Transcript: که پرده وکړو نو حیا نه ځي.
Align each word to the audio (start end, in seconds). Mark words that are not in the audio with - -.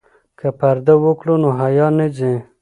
که 0.39 0.47
پرده 0.59 0.93
وکړو 1.03 1.35
نو 1.43 1.49
حیا 1.59 1.87
نه 1.97 2.07
ځي. 2.17 2.33